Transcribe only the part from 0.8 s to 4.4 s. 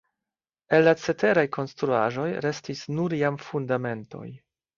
la ceteraj konstruaĵoj restis nur jam fundamentoj.